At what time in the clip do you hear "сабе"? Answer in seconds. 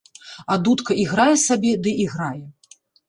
1.43-1.75